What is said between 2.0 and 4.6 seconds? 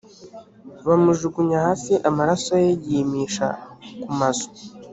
amaraso ye yimisha ku mazu